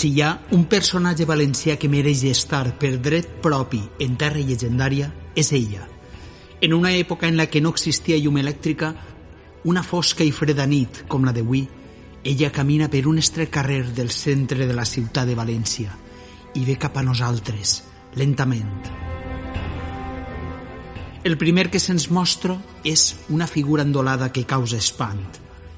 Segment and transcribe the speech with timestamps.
[0.00, 5.10] Si hi ha un personatge valencià que mereix estar per dret propi en terra llegendària,
[5.36, 5.82] és ella.
[6.64, 8.94] En una època en la que no existia llum elèctrica,
[9.68, 11.66] una fosca i freda nit com la d'avui,
[12.24, 15.92] ella camina per un estret carrer del centre de la ciutat de València
[16.56, 17.76] i ve cap a nosaltres,
[18.16, 18.72] lentament.
[21.28, 22.56] El primer que se'ns mostra
[22.88, 25.20] és una figura endolada que causa espant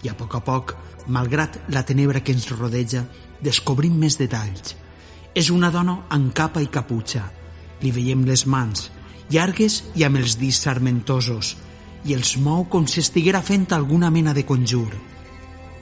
[0.00, 0.72] i a poc a poc,
[1.06, 3.04] malgrat la tenebra que ens rodeja,
[3.42, 4.74] descobrim més detalls.
[5.34, 7.26] És una dona amb capa i caputxa.
[7.82, 8.90] Li veiem les mans,
[9.30, 11.56] llargues i amb els dits sarmentosos,
[12.06, 14.88] i els mou com si estiguera fent alguna mena de conjur.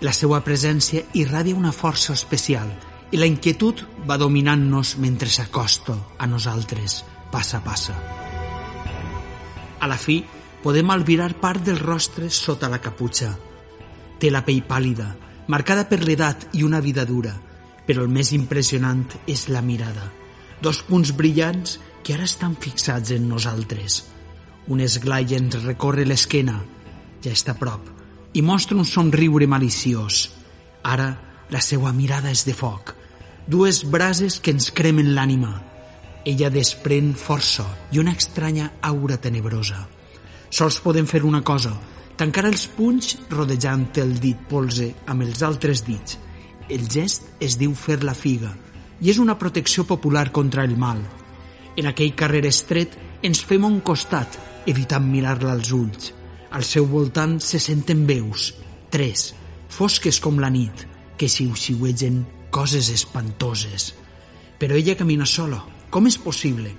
[0.00, 2.68] La seva presència irradia una força especial
[3.12, 7.94] i la inquietud va dominant-nos mentre s'acosta a nosaltres, passa a passa.
[9.80, 10.22] A la fi,
[10.62, 13.30] podem albirar part del rostre sota la caputxa.
[14.18, 15.12] Té la pell pàl·lida,
[15.46, 17.34] marcada per l'edat i una vida dura,
[17.86, 20.10] però el més impressionant és la mirada.
[20.62, 24.04] Dos punts brillants que ara estan fixats en nosaltres.
[24.68, 26.58] Un esglai ens recorre l'esquena,
[27.22, 27.86] ja està a prop,
[28.34, 30.26] i mostra un somriure maliciós.
[30.82, 31.08] Ara
[31.50, 32.94] la seva mirada és de foc.
[33.46, 35.52] Dues brases que ens cremen l'ànima.
[36.26, 39.84] Ella desprèn força i una estranya aura tenebrosa.
[40.50, 41.76] Sols podem fer una cosa,
[42.16, 46.16] tancar els punys rodejant el dit polze amb els altres dits.
[46.72, 48.50] El gest es diu fer la figa
[49.00, 51.02] i és una protecció popular contra el mal.
[51.76, 56.12] En aquell carrer estret ens fem un costat, evitant mirar-la als ulls.
[56.56, 58.54] Al seu voltant se senten veus,
[58.90, 59.34] tres,
[59.68, 60.86] fosques com la nit,
[61.20, 63.92] que xiu-xiuegen coses espantoses.
[64.56, 65.60] Però ella camina sola.
[65.90, 66.72] Com és possible?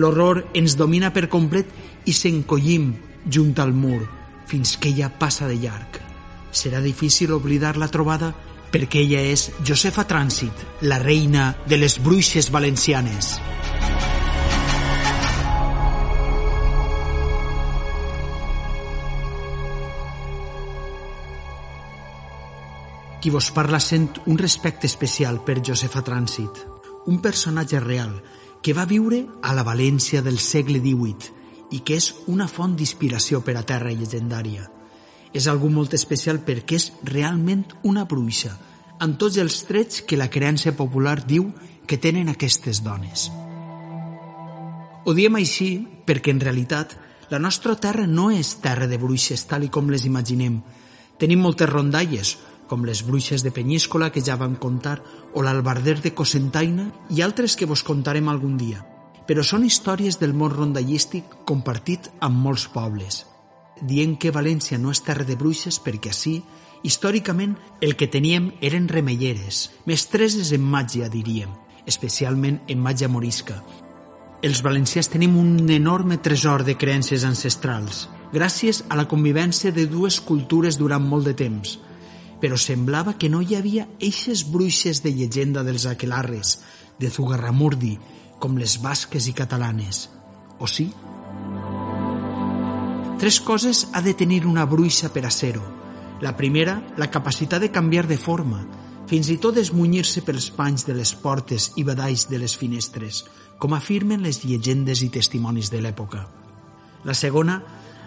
[0.00, 1.68] L'horror ens domina per complet
[2.08, 2.88] i s'encollim
[3.28, 4.00] junt al mur,
[4.46, 5.98] fins que ella passa de llarg.
[6.52, 8.32] Serà difícil oblidar la trobada
[8.72, 13.36] perquè ella és Josefa Trànsit, la reina de les bruixes valencianes.
[23.22, 26.64] Qui vos parla sent un respecte especial per Josefa Trànsit,
[27.06, 28.16] un personatge real
[28.62, 31.41] que va viure a la València del segle XVIII
[31.72, 34.68] i que és una font d'inspiració per a terra llegendària.
[35.32, 38.52] És algú molt especial perquè és realment una bruixa,
[39.00, 41.48] amb tots els trets que la creença popular diu
[41.88, 43.30] que tenen aquestes dones.
[45.02, 45.72] Ho diem així
[46.06, 46.94] perquè en realitat
[47.32, 50.60] la nostra terra no és terra de bruixes tal i com les imaginem.
[51.18, 52.36] Tenim moltes rondalles,
[52.68, 55.00] com les bruixes de Penyíscola que ja vam contar,
[55.34, 58.91] o l'albarder de Cosentaina i altres que vos contarem algun dia
[59.26, 63.22] però són històries del món rondallístic compartit amb molts pobles,
[63.80, 66.40] dient que València no és terra de bruixes perquè així,
[66.82, 71.50] històricament, el que teníem eren remelleres, mestreses en màgia, diríem,
[71.86, 73.62] especialment en màgia morisca.
[74.42, 80.18] Els valencians tenim un enorme tresor de creences ancestrals, gràcies a la convivència de dues
[80.20, 81.76] cultures durant molt de temps,
[82.42, 86.56] però semblava que no hi havia eixes bruixes de llegenda dels aquelarres,
[86.98, 87.94] de Zugarramurdi,
[88.42, 90.08] com les basques i catalanes.
[90.58, 90.88] O sí?
[93.22, 95.62] Tres coses ha de tenir una bruixa per a ser-ho.
[96.22, 98.64] La primera, la capacitat de canviar de forma,
[99.06, 103.22] fins i tot esmunyir-se pels panys de les portes i badalls de les finestres,
[103.62, 106.26] com afirmen les llegendes i testimonis de l'època.
[107.06, 107.60] La segona,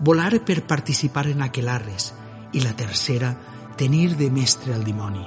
[0.00, 2.12] volar per participar en aquelarres.
[2.52, 3.34] I la tercera,
[3.76, 5.22] tenir de mestre el dimoni.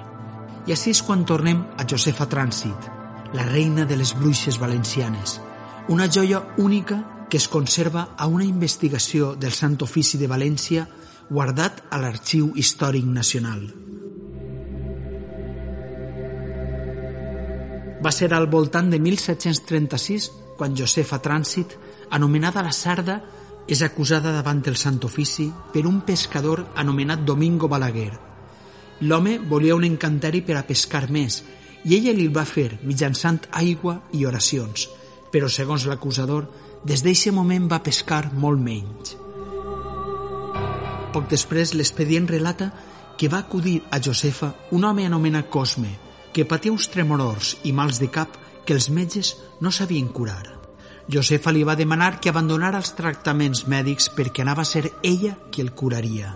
[0.68, 2.99] I així és quan tornem a Josefa Trànsit,
[3.34, 5.40] la reina de les bruixes valencianes,
[5.88, 10.88] una joia única que es conserva a una investigació del Sant Ofici de València
[11.30, 13.68] guardat a l'Arxiu Històric Nacional.
[18.00, 21.76] Va ser al voltant de 1736 quan Josefa Trànsit,
[22.16, 23.20] anomenada la Sarda,
[23.70, 28.12] és acusada davant del Sant Ofici per un pescador anomenat Domingo Balaguer.
[29.06, 31.44] L'home volia un encanteri per a pescar més
[31.86, 34.88] i ella li va fer mitjançant aigua i oracions,
[35.31, 36.48] però segons l'acusador,
[36.84, 39.16] des d'aquest moment va pescar molt menys.
[41.14, 42.70] Poc després, l'expedient relata
[43.18, 45.98] que va acudir a Josefa un home anomenat Cosme,
[46.34, 50.60] que patia uns tremolors i mals de cap que els metges no sabien curar.
[51.10, 55.64] Josefa li va demanar que abandonara els tractaments mèdics perquè anava a ser ella qui
[55.66, 56.36] el curaria.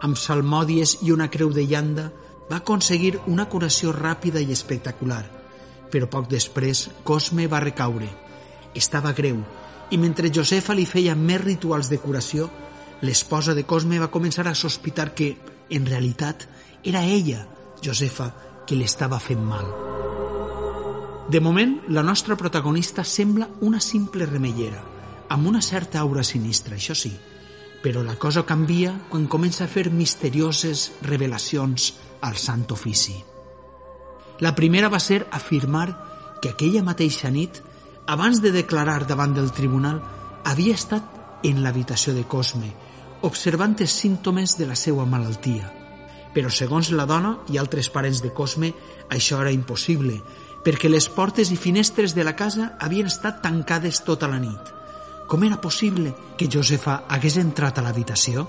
[0.00, 2.06] Amb salmòdies i una creu de llanda
[2.50, 5.24] va aconseguir una curació ràpida i espectacular,
[5.90, 8.08] però poc després Cosme va recaure.
[8.74, 9.40] Estava greu
[9.90, 12.48] i mentre Josefa li feia més rituals de curació,
[13.02, 15.36] l'esposa de Cosme va començar a sospitar que,
[15.70, 16.46] en realitat,
[16.82, 17.46] era ella,
[17.82, 18.32] Josefa,
[18.66, 19.70] qui l'estava fent mal.
[21.30, 24.82] De moment, la nostra protagonista sembla una simple remellera,
[25.28, 27.12] amb una certa aura sinistra, això sí,
[27.82, 31.92] però la cosa canvia quan comença a fer misterioses revelacions
[32.26, 33.16] al Sant Ofici.
[34.42, 35.86] La primera va ser afirmar
[36.42, 37.62] que aquella mateixa nit,
[38.06, 40.02] abans de declarar davant del tribunal,
[40.44, 42.68] havia estat en l'habitació de Cosme,
[43.26, 45.72] observant els símptomes de la seva malaltia.
[46.34, 48.72] Però segons la dona i altres parents de Cosme,
[49.08, 50.20] això era impossible,
[50.66, 54.72] perquè les portes i finestres de la casa havien estat tancades tota la nit.
[55.26, 58.44] Com era possible que Josefa hagués entrat a l'habitació?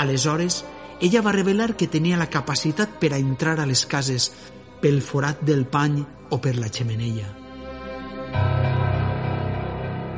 [0.00, 0.62] Aleshores,
[1.00, 4.30] ella va revelar que tenia la capacitat per a entrar a les cases
[4.80, 5.98] pel forat del pany
[6.30, 7.26] o per la xemeneia.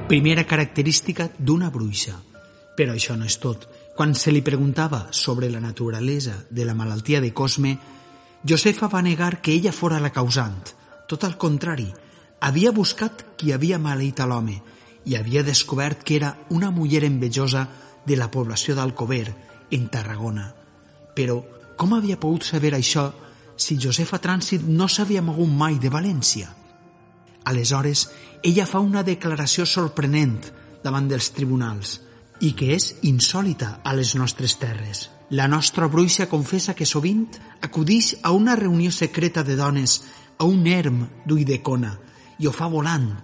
[0.09, 2.19] Primera característica d'una bruixa.
[2.77, 3.69] Però això no és tot.
[3.97, 7.77] Quan se li preguntava sobre la naturalesa de la malaltia de Cosme,
[8.45, 10.63] Josefa va negar que ella fora la causant–
[11.13, 11.91] tot al contrari,
[12.41, 14.55] havia buscat qui havia maleït a l'home
[15.05, 17.67] i havia descobert que era una muller envejosa
[18.07, 19.35] de la població d'Alcover,
[19.77, 20.62] en Tarragona.
[21.15, 21.41] Però
[21.77, 23.11] com havia pogut saber això
[23.57, 26.49] si Josefa Trànsit no s'havia mogut mai de València?
[27.45, 28.09] Aleshores,
[28.43, 30.39] ella fa una declaració sorprenent
[30.83, 31.99] davant dels tribunals
[32.43, 35.09] i que és insòlita a les nostres terres.
[35.31, 37.27] La nostra bruixa confessa que sovint
[37.63, 40.03] acudix a una reunió secreta de dones
[40.39, 41.95] a un erm d'ull de cona
[42.39, 43.15] i ho fa volant.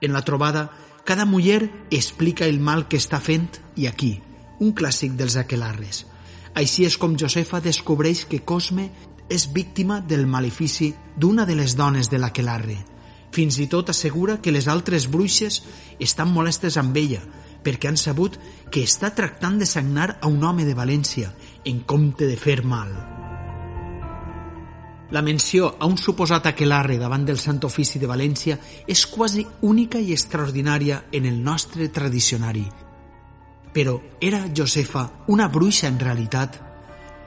[0.00, 0.68] En la trobada,
[1.04, 4.18] cada muller explica el mal que està fent i aquí,
[4.60, 6.04] un clàssic dels aquelarres.
[6.54, 8.88] Així és com Josefa descobreix que Cosme
[9.28, 12.76] és víctima del malefici d'una de les dones de l'aquelarre.
[13.34, 15.62] Fins i tot assegura que les altres bruixes
[15.98, 17.24] estan molestes amb ella
[17.64, 18.36] perquè han sabut
[18.70, 21.32] que està tractant de sagnar a un home de València
[21.64, 22.92] en compte de fer mal.
[25.10, 29.98] La menció a un suposat aquelarre davant del Sant Ofici de València és quasi única
[29.98, 32.66] i extraordinària en el nostre tradicionari.
[33.74, 36.60] Però era Josefa una bruixa en realitat?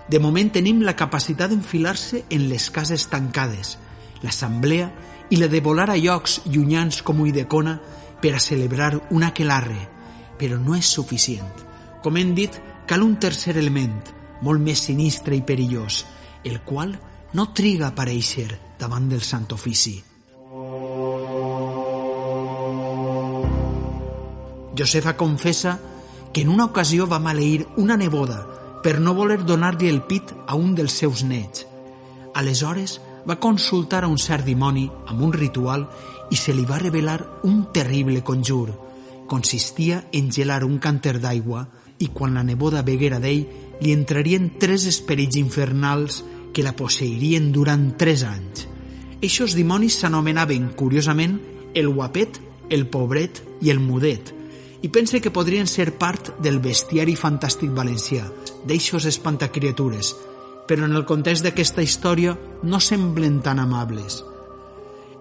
[0.08, 3.76] De moment tenim la capacitat d'enfilar-se en les cases tancades,
[4.24, 4.88] l'assemblea
[5.30, 7.76] i la de volar a llocs llunyans com Uidecona
[8.22, 9.82] per a celebrar un aquelarre,
[10.40, 11.66] però no és suficient.
[12.02, 12.56] Com hem dit,
[12.88, 14.00] cal un tercer element,
[14.42, 16.06] molt més sinistre i perillós,
[16.48, 16.96] el qual
[17.36, 18.48] no triga a aparèixer
[18.80, 19.98] davant del Sant Ofici.
[24.78, 25.76] Josefa confessa
[26.38, 28.44] que en una ocasió va maleir una neboda
[28.84, 31.64] per no voler donar-li el pit a un dels seus nets.
[32.38, 35.88] Aleshores va consultar a un cert dimoni amb un ritual
[36.30, 38.70] i se li va revelar un terrible conjur.
[39.26, 41.66] Consistia en gelar un canter d'aigua
[41.98, 43.48] i quan la neboda beguera d'ell
[43.82, 46.22] li entrarien tres esperits infernals
[46.54, 48.68] que la posseirien durant tres anys.
[49.26, 51.40] Eixos dimonis s'anomenaven, curiosament,
[51.74, 52.38] el guapet,
[52.70, 54.37] el pobret i el mudet,
[54.82, 58.28] i pense que podrien ser part del bestiari fantàstic valencià,
[58.66, 60.14] d'eixos espantacriatures,
[60.68, 64.24] però en el context d'aquesta història no semblen tan amables.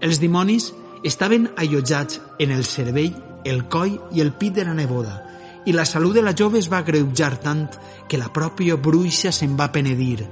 [0.01, 0.73] Els dimonis
[1.05, 5.23] estaven allotjats en el cervell, el coll i el pit de la neboda,
[5.67, 7.67] i la salut de la jove es va greujar tant
[8.09, 10.27] que la pròpia bruixa se'n va penedir,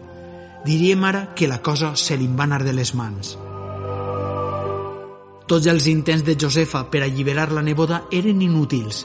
[0.65, 3.37] diríem ara que la cosa se li va anar de les mans.
[5.47, 9.05] Tots els intents de Josefa per alliberar la neboda eren inútils.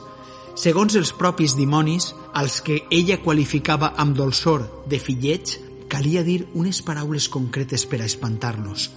[0.55, 6.81] Segons els propis dimonis, als que ella qualificava amb dolçor de fillets, calia dir unes
[6.85, 8.89] paraules concretes per a espantar-los,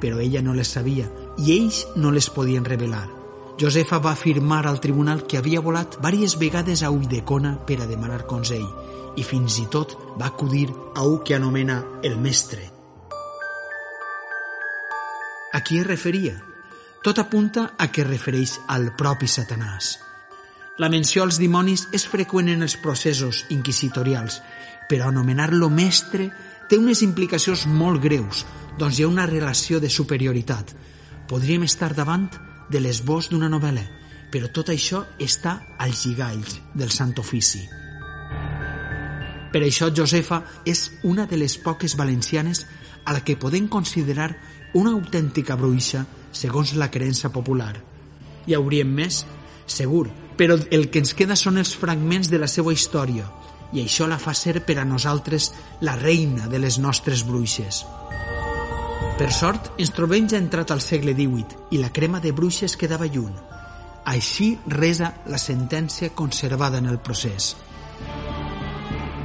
[0.00, 3.06] però ella no les sabia i ells no les podien revelar.
[3.58, 8.24] Josefa va afirmar al tribunal que havia volat diverses vegades a Ulldecona per a demanar
[8.30, 8.66] consell
[9.18, 12.70] i fins i tot va acudir a un que anomena el mestre.
[15.52, 16.36] A qui es referia?
[17.02, 20.07] Tot apunta a que refereix al propi Satanàs.
[20.78, 24.36] La menció als dimonis és freqüent en els processos inquisitorials,
[24.86, 26.28] però anomenar-lo mestre
[26.70, 28.44] té unes implicacions molt greus,
[28.78, 30.70] doncs hi ha una relació de superioritat.
[31.26, 32.28] Podríem estar davant
[32.70, 33.82] de l'esbós d'una novel·la,
[34.30, 37.64] però tot això està als gigalls del Sant Ofici.
[39.50, 42.66] Per això Josefa és una de les poques valencianes
[43.04, 44.30] a la que podem considerar
[44.78, 47.74] una autèntica bruixa segons la creença popular.
[48.46, 49.24] Hi hauríem més?
[49.66, 50.06] Segur,
[50.38, 53.26] però el que ens queda són els fragments de la seva història
[53.72, 55.50] i això la fa ser per a nosaltres
[55.84, 57.82] la reina de les nostres bruixes.
[59.18, 63.10] Per sort, ens trobem ja entrat al segle XVIII i la crema de bruixes quedava
[63.10, 63.34] lluny.
[64.08, 67.56] Així resa la sentència conservada en el procés.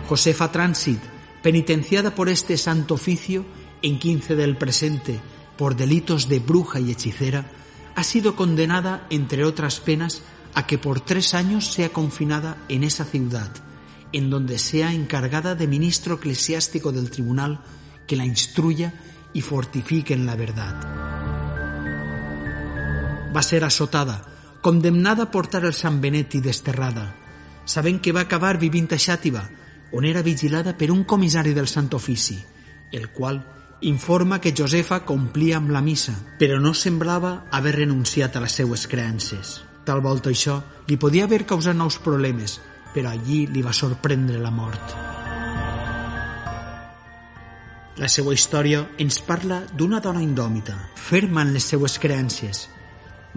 [0.09, 0.99] Josefa Transit,
[1.43, 3.45] penitenciada por este santo oficio
[3.81, 5.19] en 15 del presente
[5.57, 7.45] por delitos de bruja y hechicera,
[7.95, 10.23] ha sido condenada, entre otras penas,
[10.55, 13.49] a que por tres años sea confinada en esa ciudad,
[14.11, 17.59] en donde sea encargada de ministro eclesiástico del tribunal
[18.07, 18.93] que la instruya
[19.33, 20.75] y fortifique en la verdad.
[23.35, 24.25] Va a ser azotada,
[24.61, 27.15] condemnada a portar el Sant Benet desterrada,
[27.65, 29.49] sabent que va acabar vivint a Xàtiva,
[29.93, 32.37] on era vigilada per un comissari del Sant Ofici,
[32.91, 33.41] el qual
[33.81, 38.87] informa que Josefa complia amb la missa, però no semblava haver renunciat a les seues
[38.87, 39.72] creences.
[39.83, 42.59] Tal volta això li podia haver causat nous problemes,
[42.93, 44.95] però allí li va sorprendre la mort.
[47.99, 52.67] La seva història ens parla d'una dona indòmita, ferma en les seues creences.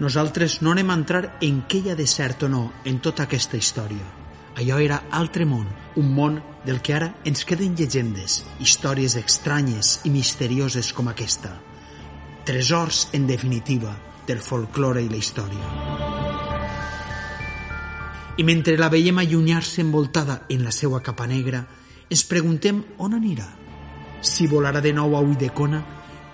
[0.01, 3.27] Nosaltres no anem a entrar en què hi ha de cert o no en tota
[3.27, 4.05] aquesta història.
[4.57, 5.67] Allò era altre món,
[6.01, 11.53] un món del que ara ens queden llegendes, històries estranyes i misterioses com aquesta.
[12.49, 13.93] Tresors, en definitiva,
[14.25, 16.06] del folklore i la història.
[18.37, 21.63] I mentre la veiem allunyar-se envoltada en la seva capa negra,
[22.09, 23.47] ens preguntem on anirà.
[24.21, 25.81] Si volarà de nou a Uidecona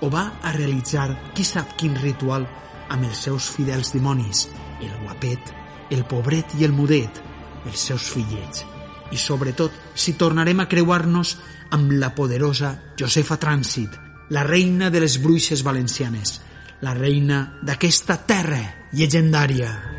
[0.04, 2.48] o va a realitzar qui sap quin ritual
[2.90, 4.48] amb els seus fidels dimonis,
[4.84, 5.56] el guapet,
[5.92, 7.24] el pobret i el mudet,
[7.66, 8.66] els seus fillets
[9.14, 11.38] i sobretot si tornarem a creuar-nos
[11.78, 13.98] amb la poderosa Josefa Trànsit,
[14.34, 16.40] la reina de les bruixes valencianes,
[16.82, 19.93] la reina d'aquesta terra llegendària.